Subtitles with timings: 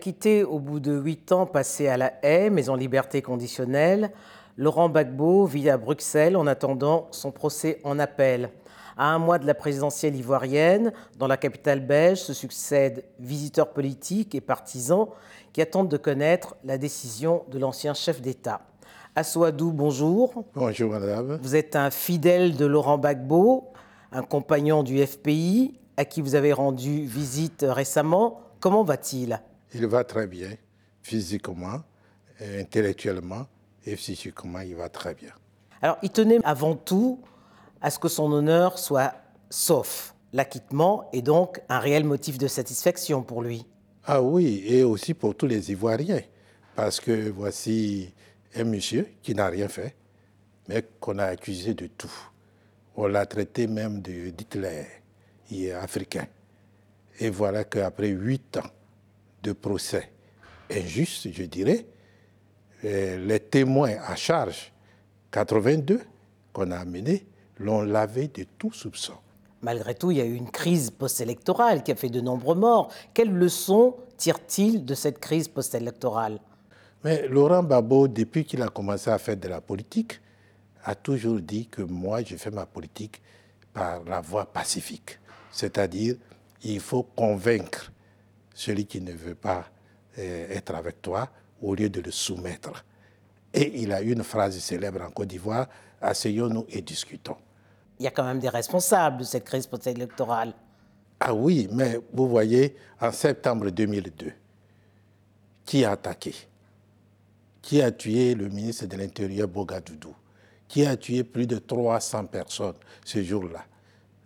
[0.00, 4.10] Acquitté au bout de huit ans passés à la haie, mais en liberté conditionnelle,
[4.56, 8.48] Laurent Gbagbo vit à Bruxelles en attendant son procès en appel.
[8.96, 14.34] À un mois de la présidentielle ivoirienne, dans la capitale belge se succèdent visiteurs politiques
[14.34, 15.08] et partisans
[15.52, 18.62] qui attendent de connaître la décision de l'ancien chef d'État.
[19.14, 20.44] Assoadou, bonjour.
[20.54, 21.38] Bonjour, madame.
[21.42, 23.68] Vous êtes un fidèle de Laurent Gbagbo,
[24.12, 28.40] un compagnon du FPI, à qui vous avez rendu visite récemment.
[28.60, 29.42] Comment va-t-il?
[29.72, 30.50] Il va très bien,
[31.02, 31.82] physiquement,
[32.40, 33.46] intellectuellement
[33.86, 35.32] et psychiquement, il va très bien.
[35.82, 37.20] Alors, il tenait avant tout
[37.80, 39.14] à ce que son honneur soit
[39.48, 40.14] sauf.
[40.32, 43.66] L'acquittement est donc un réel motif de satisfaction pour lui.
[44.04, 46.22] Ah oui, et aussi pour tous les Ivoiriens,
[46.74, 48.12] parce que voici
[48.54, 49.96] un monsieur qui n'a rien fait,
[50.68, 52.12] mais qu'on a accusé de tout.
[52.96, 54.86] On l'a traité même d'Hitler,
[55.50, 56.26] il est africain.
[57.18, 58.70] Et voilà qu'après huit ans
[59.42, 60.10] de procès
[60.70, 61.86] injustes, je dirais,
[62.82, 64.72] les témoins à charge,
[65.32, 66.00] 82,
[66.52, 67.26] qu'on a amenés,
[67.58, 69.14] l'ont lavé de tout soupçon.
[69.62, 72.90] Malgré tout, il y a eu une crise post-électorale qui a fait de nombreux morts.
[73.12, 76.40] Quelles leçons tire-t-il de cette crise post-électorale?
[77.04, 80.20] Mais Laurent Babo, depuis qu'il a commencé à faire de la politique,
[80.84, 83.20] a toujours dit que moi, je fais ma politique
[83.74, 85.18] par la voie pacifique.
[85.52, 86.16] C'est-à-dire,
[86.62, 87.89] il faut convaincre
[88.60, 89.64] celui qui ne veut pas
[90.18, 91.30] euh, être avec toi
[91.62, 92.84] au lieu de le soumettre.
[93.54, 95.66] Et il a une phrase célèbre en Côte d'Ivoire,
[96.00, 97.38] asseyons-nous et discutons.
[97.98, 100.52] Il y a quand même des responsables de cette crise post-électorale.
[101.18, 104.32] Ah oui, mais vous voyez, en septembre 2002,
[105.64, 106.34] qui a attaqué?
[107.62, 110.14] Qui a tué le ministre de l'Intérieur Bogadoudou?
[110.68, 113.64] Qui a tué plus de 300 personnes ce jour-là?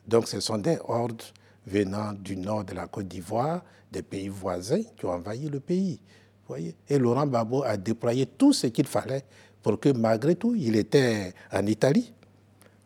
[0.07, 1.25] Donc ce sont des ordres
[1.67, 6.01] venant du nord de la Côte d'Ivoire, des pays voisins qui ont envahi le pays.
[6.47, 9.25] Voyez Et Laurent Gbagbo a déployé tout ce qu'il fallait
[9.63, 12.13] pour que malgré tout, il était en Italie.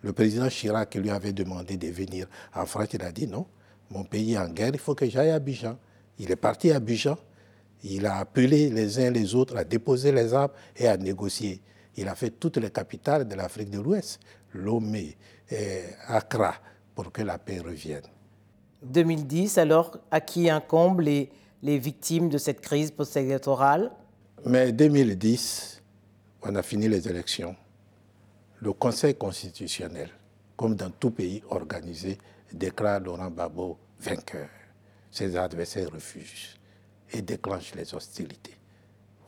[0.03, 3.47] Le président Chirac lui avait demandé de venir en France, il a dit non,
[3.91, 5.77] mon pays est en guerre, il faut que j'aille à Abidjan.
[6.21, 7.19] Il est parti à Abidjan,
[7.83, 11.61] il a appelé les uns les autres à déposer les armes et à négocier.
[11.97, 14.21] Il a fait toutes les capitales de l'Afrique de l'Ouest,
[14.55, 15.17] Lomé,
[15.51, 16.55] et Accra,
[16.95, 18.03] pour que la paix revienne.
[18.83, 21.31] 2010, alors, à qui incombe les,
[21.63, 23.91] les victimes de cette crise post-électorale?
[24.45, 25.83] Mais 2010,
[26.43, 27.57] on a fini les élections.
[28.61, 30.11] Le Conseil constitutionnel,
[30.57, 32.19] comme dans tout pays organisé,
[32.53, 34.49] déclare Laurent Gbagbo vainqueur.
[35.11, 36.57] Ses adversaires refusent
[37.13, 38.57] et déclenchent les hostilités.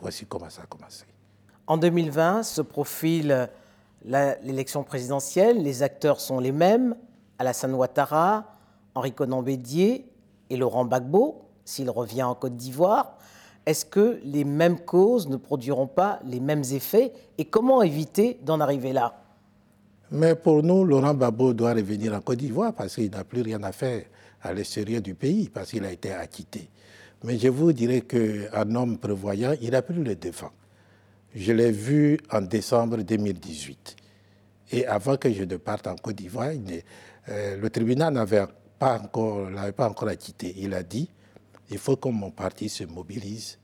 [0.01, 1.05] Voici comment ça a commencé.
[1.67, 3.49] En 2020 se profile
[4.05, 5.63] l'élection présidentielle.
[5.63, 6.97] Les acteurs sont les mêmes
[7.39, 8.60] Alassane Ouattara,
[8.95, 10.07] Henri Conan Bédier
[10.49, 13.19] et Laurent Gbagbo, s'il revient en Côte d'Ivoire.
[13.67, 18.61] Est-ce que les mêmes causes ne produiront pas les mêmes effets Et comment éviter d'en
[18.61, 19.23] arriver là?
[20.11, 23.63] Mais pour nous, Laurent Gbagbo doit revenir en Côte d'Ivoire parce qu'il n'a plus rien
[23.63, 24.05] à faire
[24.43, 26.71] à l'extérieur du pays, parce qu'il a été acquitté.
[27.25, 30.51] Mais je vous dirais qu'un homme prévoyant, il a pris le défend.
[31.35, 33.97] Je l'ai vu en décembre 2018.
[34.73, 36.51] Et avant que je ne parte en Côte d'Ivoire,
[37.29, 38.47] euh, le tribunal n'avait
[38.81, 40.55] pas encore, l'avait pas encore acquitté.
[40.57, 41.09] Il a dit
[41.71, 43.59] il faut que mon parti se mobilise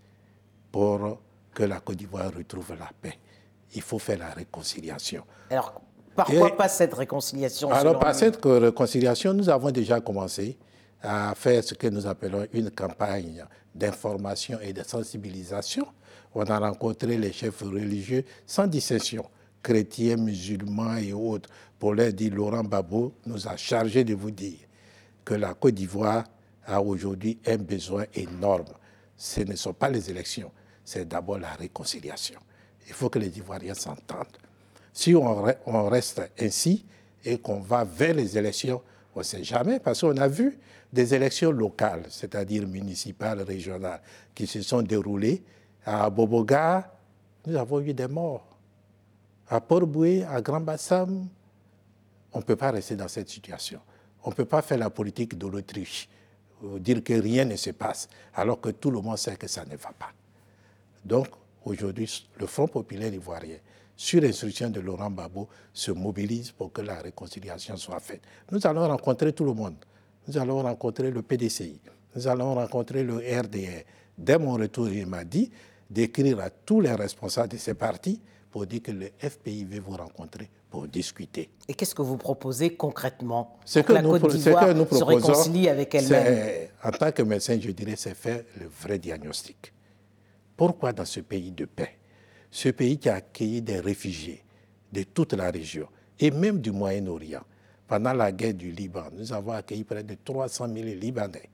[0.70, 1.18] pour
[1.52, 3.18] que la Côte d'Ivoire retrouve la paix.
[3.74, 5.24] Il faut faire la réconciliation.
[5.50, 5.80] Alors,
[6.14, 10.56] pourquoi pas cette réconciliation Alors, par cette réconciliation, nous avons déjà commencé
[11.02, 13.44] à faire ce que nous appelons une campagne
[13.74, 15.86] d'information et de sensibilisation.
[16.34, 19.24] On a rencontré les chefs religieux sans distinction,
[19.62, 24.66] chrétiens, musulmans et autres, pour leur dire Laurent Babo nous a chargé de vous dire
[25.26, 26.24] que la Côte d'Ivoire
[26.64, 28.72] a aujourd'hui un besoin énorme.
[29.16, 30.50] Ce ne sont pas les élections,
[30.84, 32.40] c'est d'abord la réconciliation.
[32.86, 34.38] Il faut que les Ivoiriens s'entendent.
[34.92, 36.86] Si on reste ainsi
[37.24, 38.80] et qu'on va vers les élections,
[39.14, 40.58] on ne sait jamais, parce qu'on a vu
[40.92, 44.00] des élections locales, c'est-à-dire municipales, régionales,
[44.34, 45.42] qui se sont déroulées.
[45.84, 46.94] À Boboga,
[47.46, 48.46] nous avons eu des morts.
[49.48, 51.28] À Port-Boué, à Grand-Bassam,
[52.32, 53.80] on ne peut pas rester dans cette situation.
[54.26, 56.08] On ne peut pas faire la politique de l'Autriche,
[56.80, 59.76] dire que rien ne se passe, alors que tout le monde sait que ça ne
[59.76, 60.10] va pas.
[61.04, 61.28] Donc,
[61.64, 63.58] aujourd'hui, le Front populaire ivoirien,
[63.96, 68.22] sur l'instruction de Laurent Gbagbo, se mobilise pour que la réconciliation soit faite.
[68.50, 69.76] Nous allons rencontrer tout le monde.
[70.26, 71.80] Nous allons rencontrer le PDCI.
[72.16, 73.84] Nous allons rencontrer le RDR.
[74.18, 75.52] Dès mon retour, il m'a dit
[75.88, 78.20] d'écrire à tous les responsables de ces partis
[78.50, 81.48] pour dire que le FPI veut vous rencontrer pour discuter.
[81.68, 86.68] Et qu'est-ce que vous proposez concrètement Ce que, la Côte d'Ivoire se réconcilie avec elle-même
[86.84, 89.72] En tant que médecin, je dirais, c'est faire le vrai diagnostic.
[90.54, 91.96] Pourquoi dans ce pays de paix,
[92.50, 94.44] ce pays qui a accueilli des réfugiés
[94.92, 95.88] de toute la région
[96.20, 97.44] et même du Moyen-Orient,
[97.88, 101.48] pendant la guerre du Liban, nous avons accueilli près de 300 000 Libanais.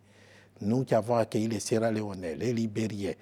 [0.60, 3.14] Nous qui avons accueilli les Sierra Leone, les Libériens.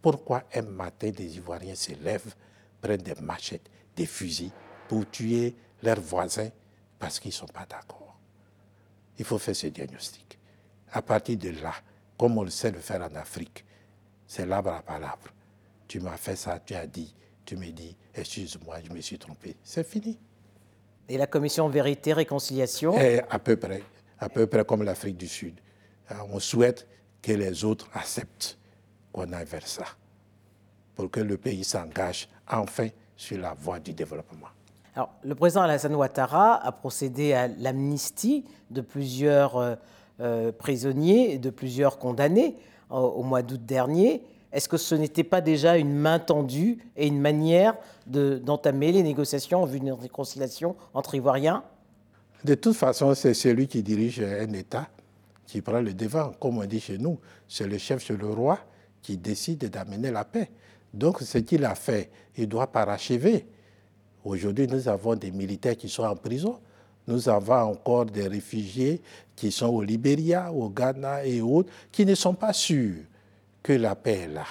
[0.00, 2.34] Pourquoi un matin des Ivoiriens se lèvent,
[2.80, 4.50] prennent des machettes, des fusils
[4.92, 6.50] pour tuer leurs voisins
[6.98, 8.14] parce qu'ils ne sont pas d'accord
[9.18, 10.38] Il faut faire ce diagnostic.
[10.92, 11.72] À partir de là,
[12.18, 13.64] comme on le sait le faire en Afrique,
[14.26, 15.30] c'est l'arbre à palabre.
[15.88, 17.14] Tu m'as fait ça, tu as dit,
[17.46, 19.56] tu me dis, excuse-moi, je me suis trompé.
[19.64, 20.18] C'est fini.
[21.08, 22.94] Et la commission Vérité, Réconciliation?
[23.30, 23.82] À peu près,
[24.18, 25.58] à peu près comme l'Afrique du Sud.
[26.10, 26.86] Euh, on souhaite
[27.22, 28.58] que les autres acceptent
[29.10, 29.86] qu'on aille vers ça,
[30.94, 34.48] pour que le pays s'engage enfin sur la voie du développement.
[34.94, 39.74] Alors, le président Alassane Ouattara a procédé à l'amnistie de plusieurs euh,
[40.20, 42.56] euh, prisonniers et de plusieurs condamnés
[42.90, 44.22] au mois d'août dernier.
[44.52, 47.74] Est-ce que ce n'était pas déjà une main tendue et une manière
[48.06, 51.64] d'entamer les négociations en vue d'une réconciliation entre Ivoiriens?
[52.44, 54.88] De toute façon, c'est celui qui dirige un État
[55.46, 56.32] qui prend le devant.
[56.38, 57.18] Comme on dit chez nous,
[57.48, 58.58] c'est le chef, c'est le roi
[59.00, 60.50] qui décide d'amener la paix.
[60.92, 63.46] Donc, ce qu'il a fait, il doit parachever.
[64.24, 66.58] Aujourd'hui, nous avons des militaires qui sont en prison.
[67.08, 69.00] Nous avons encore des réfugiés
[69.34, 73.02] qui sont au Libéria, au Ghana et autres, qui ne sont pas sûrs
[73.62, 74.46] que la paix est là.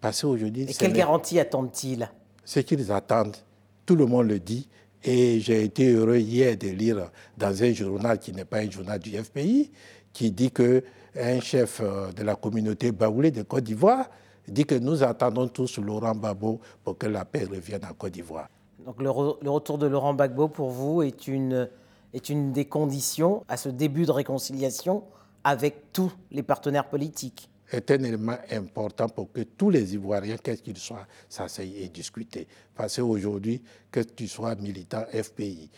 [0.00, 0.62] Parce qu'aujourd'hui.
[0.62, 2.08] Et quelle garantie attendent-ils?
[2.44, 3.36] Ce qu'ils attendent,
[3.84, 4.68] tout le monde le dit.
[5.04, 8.98] Et j'ai été heureux hier de lire dans un journal qui n'est pas un journal
[8.98, 9.70] du FPI,
[10.12, 10.82] qui dit que
[11.14, 14.06] un chef euh, de la communauté baoulée de Côte d'Ivoire
[14.48, 18.48] dit que nous attendons tous Laurent Gbagbo pour que la paix revienne en Côte d'Ivoire.
[18.84, 21.68] Donc le, retour de Laurent Gbagbo pour vous est une,
[22.12, 25.04] est une des conditions à ce début de réconciliation
[25.44, 30.62] avec tous les partenaires politiques est un élément important pour que tous les Ivoiriens, qu'est-ce
[30.62, 32.46] qu'ils soient, s'asseyent et discutent.
[32.74, 35.70] Parce qu'aujourd'hui, que tu sois militant FPI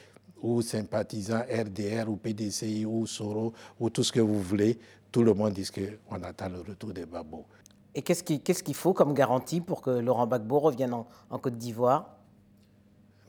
[0.43, 4.79] ou sympathisant RDR ou PDCI ou Soro ou tout ce que vous voulez,
[5.13, 7.45] tout le monde dit qu'on attend le retour des Babos.
[7.95, 12.17] Et qu'est-ce qu'il faut comme garantie pour que Laurent Gbagbo revienne en Côte d'Ivoire?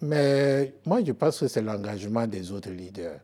[0.01, 3.19] Mais moi, je pense que c'est l'engagement des autres leaders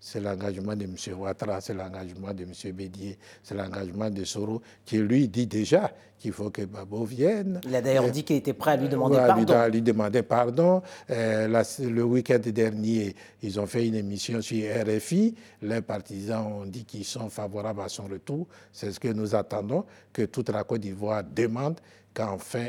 [0.00, 0.94] c'est l'engagement de M.
[1.18, 2.72] Ouattara, c'est l'engagement de M.
[2.72, 7.60] Bédier, c'est l'engagement de Soro, qui lui dit déjà qu'il faut que Babo vienne.
[7.64, 9.54] Il a d'ailleurs dit qu'il était prêt à lui demander pardon.
[9.54, 10.82] À lui demander pardon.
[11.10, 15.34] Euh, le week-end dernier, ils ont fait une émission sur RFI.
[15.62, 18.46] Les partisans ont dit qu'ils sont favorables à son retour.
[18.72, 21.80] C'est ce que nous attendons, que toute la Côte d'Ivoire demande
[22.14, 22.68] qu'enfin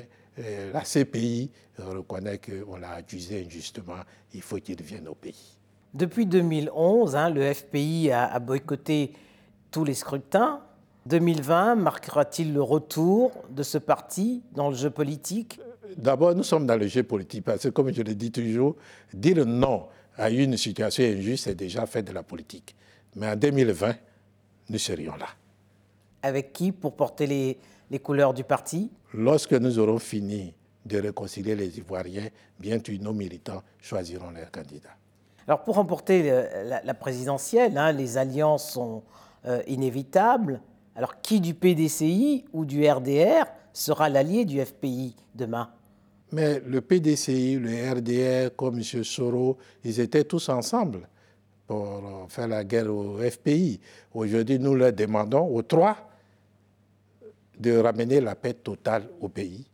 [0.74, 4.02] la CPI reconnaisse qu'on l'a accusé injustement.
[4.34, 5.58] Il faut qu'il revienne au pays.
[5.94, 9.14] Depuis 2011, hein, le FPI a, boycotté
[9.72, 10.62] tous les scrutins.
[11.06, 15.60] 2020 marquera-t-il le retour de ce parti dans le jeu politique?
[15.98, 18.76] D'abord, nous sommes dans le jeu politique parce que, comme je le dis toujours,
[19.14, 19.88] dire non
[20.18, 22.76] à une situation injuste, c'est déjà fait de la politique.
[23.16, 23.96] Mais en 2020,
[24.70, 25.28] nous serions là.
[26.22, 27.58] Avec qui pour porter les,
[27.90, 28.92] les couleurs du parti?
[29.13, 30.54] Lorsque nous aurons fini
[30.85, 34.95] de réconcilier les Ivoiriens, bientôt nos militants choisiront leurs candidats.
[35.47, 36.31] Alors pour remporter
[36.83, 39.04] la, présidentielle, hein, les alliances sont
[39.45, 40.61] euh, inévitables.
[40.95, 45.69] Alors qui du PDCI ou du RDR sera l'allié du FPI demain?
[46.31, 49.04] Mais le PDCI, le RDR, comme M.
[49.04, 51.09] Soro, ils étaient tous ensemble
[51.66, 53.80] pour faire la guerre au FPI.
[54.13, 56.08] Aujourd'hui, nous leur demandons aux trois
[57.59, 59.66] de ramener la paix totale au pays.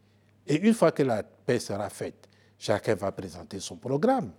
[0.47, 2.27] Et une fois que la paix sera faite,
[2.57, 4.31] chacun va présenter son programme.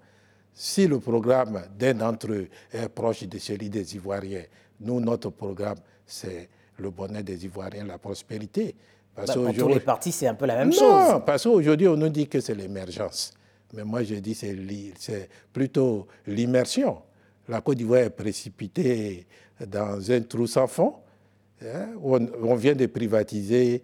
[0.53, 4.45] Si le programme d'un d'entre eux est proche de celui des Ivoiriens,
[4.81, 6.49] nous, notre programme, c'est
[6.79, 8.75] le bonheur des Ivoiriens, la prospérité.
[9.15, 10.83] Parce bah, pour tous les partis, c'est un peu la même chose.
[10.83, 13.33] Non, parce qu'aujourd'hui, on nous dit que c'est l'émergence.
[13.73, 14.47] Mais moi, je dis que
[14.99, 17.03] c'est plutôt l'immersion.
[17.49, 19.27] La Côte d'Ivoire est précipitée
[19.67, 20.95] dans un trou sans fond.
[21.63, 21.95] Hein?
[22.03, 23.83] On, vient de privatiser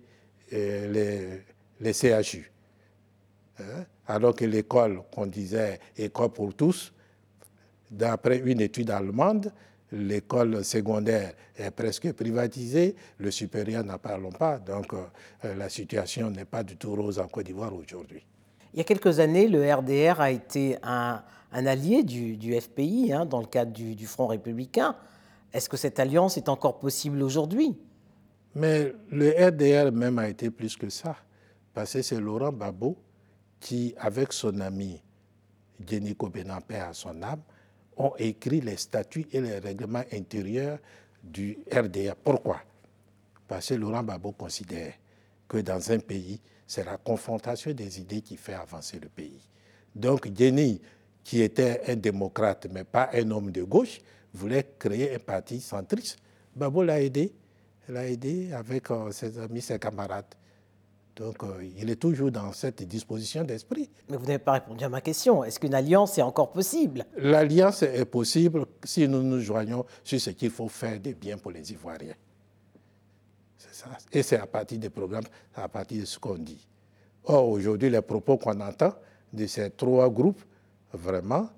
[0.52, 1.42] euh,
[1.80, 2.50] les, CHU.
[3.58, 3.84] Hein?
[4.06, 6.92] Alors que l'école, qu'on disait école pour tous,
[7.90, 9.52] d'après une étude allemande,
[9.92, 16.46] l'école secondaire est presque privatisée, le supérieur n'en parlons pas, donc euh, la situation n'est
[16.46, 18.24] pas du tout rose en Côte d'Ivoire aujourd'hui.
[18.74, 23.40] Il y a quelques années, le RDR a été un, allié du, FPI hein, dans
[23.40, 24.96] le cadre du Front républicain.
[25.52, 27.76] Est-ce que cette alliance est encore possible aujourd'hui?
[28.54, 31.16] Mais le RDR même a été plus que ça,
[31.74, 32.96] parce que c'est Laurent Babot
[33.60, 35.00] qui, avec son ami
[35.86, 37.42] Jenny Benampé à son âme,
[37.96, 40.78] ont écrit les statuts et les règlements intérieurs
[41.22, 42.14] du RDA.
[42.14, 42.60] Pourquoi?
[43.46, 44.94] Parce que Laurent Babo considère
[45.46, 49.40] que dans un pays, c'est la confrontation des idées qui fait avancer le pays.
[49.94, 50.80] Donc, Jenny,
[51.22, 54.00] qui était un démocrate, mais pas un homme de gauche,
[54.34, 56.18] voulait créer un parti centriste.
[56.54, 57.32] Babo l'a aidé,
[57.88, 60.34] l'a aidé avec euh, ses amis, ses camarades.
[61.16, 63.90] Donc, euh, il est toujours dans cette disposition d'esprit.
[64.08, 65.44] Mais vous n'avez pas répondu à ma question.
[65.44, 67.04] Est-ce qu'une alliance est encore possible?
[67.16, 71.50] L'alliance est possible si nous nous joignons sur ce qu'il faut faire de bien pour
[71.50, 72.14] les Ivoiriens.
[73.58, 73.88] C'est ça.
[74.10, 75.24] Et c'est à partir des programmes,
[75.54, 76.66] à partir de ce qu'on dit.
[77.24, 78.94] Or, aujourd'hui, les propos qu'on entend
[79.32, 80.42] de ces trois groupes,
[80.92, 81.48] vraiment,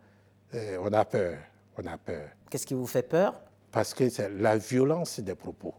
[0.52, 1.38] euh, on a peur.
[1.76, 2.28] On a peur.
[2.50, 3.40] Qu'est-ce qui vous fait peur?
[3.72, 5.74] Parce que c'est la violence des propos.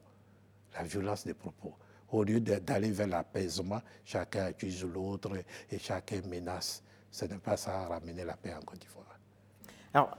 [0.77, 1.73] La violence des propos
[2.15, 5.31] au lieu d'aller vers l'apaisement, chacun accuse l'autre
[5.71, 6.83] et chacun menace.
[7.11, 9.05] Ce n'est pas ça ramener la paix en Côte d'Ivoire.
[9.93, 10.17] Alors,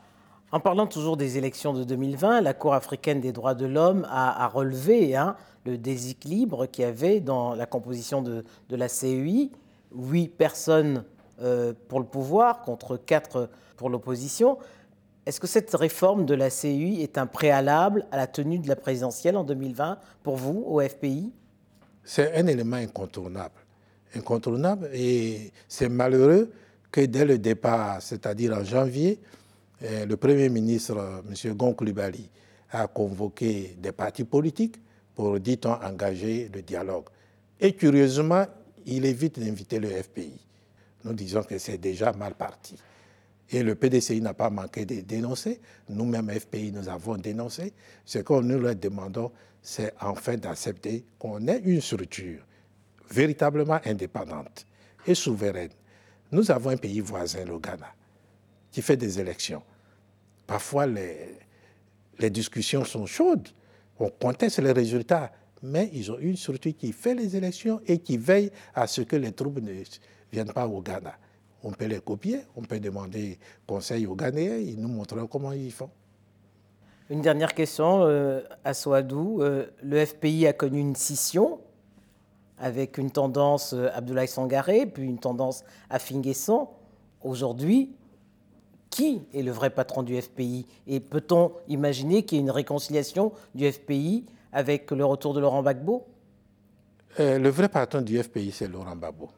[0.53, 4.47] en parlant toujours des élections de 2020, la Cour africaine des droits de l'homme a,
[4.49, 9.51] relevé hein, le déséquilibre qu'il y avait dans la composition de, la CEI.
[9.95, 11.05] Huit personnes
[11.41, 14.59] euh, pour le pouvoir contre quatre pour l'opposition.
[15.27, 18.77] Est-ce que cette réforme de la CEI est un préalable à la tenue de la
[18.77, 21.33] présidentielle en 2020 pour vous, au FPI
[22.09, 23.61] c'est un élément incontournable.
[24.15, 26.53] Incontournable et c'est malheureux
[26.93, 29.19] que dès le départ, c'est-à-dire en janvier,
[29.83, 30.97] eh, le Premier ministre,
[31.29, 31.55] M.
[31.55, 32.31] Gonkoulibali,
[32.71, 34.77] a convoqué des partis politiques
[35.17, 37.07] pour, dit-on, engager le dialogue.
[37.59, 38.45] Et curieusement,
[38.87, 40.33] il évite d'inviter le FPI.
[41.05, 42.77] Nous disons que c'est déjà mal parti.
[43.51, 45.61] Et le PDCI n'a pas manqué de dénoncer.
[45.89, 47.73] Nous-mêmes, FPI, nous avons dénoncé.
[48.05, 49.31] Ce que nous leur demandons,
[49.63, 52.45] c'est enfin d'accepter qu'on ait une structure
[53.11, 54.67] véritablement indépendante
[55.07, 55.71] et souveraine.
[56.33, 57.95] Nous avons un pays voisin, le Ghana,
[58.73, 59.63] qui fait des élections.
[60.47, 61.39] Parfois, les,
[62.19, 63.49] les discussions sont chaudes.
[64.01, 68.19] On conteste les résultats, mais ils ont une structure qui fait les élections et qui
[68.19, 69.73] veille à ce que les troupes ne
[70.33, 71.17] viennent pas au Ghana
[71.67, 75.73] on peut les copier, on peut demander conseil aux Ghanéens, ils nous montreront comment ils
[75.73, 75.91] font.
[77.11, 79.43] Une dernière question euh, à Soadou.
[79.43, 81.59] Euh, le FPI a connu une scission
[82.59, 86.69] avec une tendance euh, Abdoulaye Sangaré, puis une tendance à Finguesson.
[87.23, 87.97] Aujourd'hui,
[88.89, 93.33] qui est le vrai patron du FPI Et peut-on imaginer qu'il y ait une réconciliation
[93.57, 96.07] du FPI avec le retour de Laurent Gbagbo?
[97.19, 99.31] Le vrai patron du FPI, c'est Laurent Gbagbo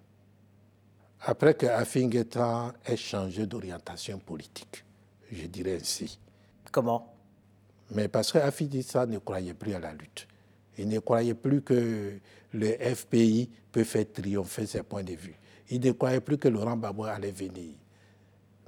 [1.20, 4.84] après que Afingetan ait changé d'orientation politique,
[5.30, 6.18] je dirais ainsi.
[6.70, 7.14] Comment?
[7.90, 10.28] Mais parce que ne croyait plus à la lutte.
[10.76, 12.18] Il ne croyait plus que
[12.52, 15.34] le FPI peut faire triompher ses points de vue.
[15.70, 17.74] Il ne croyait plus que Laurent Gbagbo allait venir.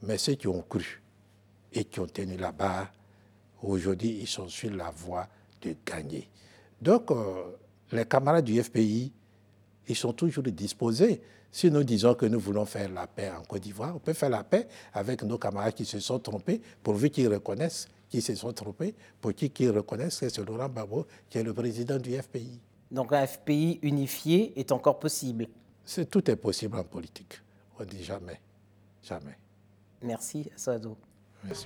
[0.02, 1.02] Mais ceux qui ont cru
[1.72, 2.90] et qui ont tenu la barre,
[3.62, 5.28] aujourd'hui, ils sont sur la voie
[5.62, 6.28] de gagner.
[6.80, 7.56] Donc, euh,
[7.92, 9.12] les camarades du FPI,
[9.88, 11.20] ils sont toujours disposés.
[11.52, 14.30] Si nous disons que nous voulons faire la paix en Côte d'Ivoire, on peut faire
[14.30, 18.52] la paix avec nos camarades qui se sont trompés, pourvu qu'ils reconnaissent qu'ils se sont
[18.52, 22.58] trompés, pour qu'ils reconnaissent que c'est Laurent Gbagbo qui est le président du FPI.
[22.90, 25.46] Donc un FPI unifié est encore possible?
[26.10, 27.40] Tout est possible en politique.
[27.78, 28.40] On dit jamais.
[29.02, 29.38] Jamais.
[30.02, 30.96] Merci, Assado.
[31.44, 31.64] Merci.